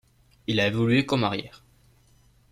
Il 0.47 0.59
a 0.59 0.65
évolué 0.65 1.05
comme 1.05 1.23
arrière. 1.23 1.63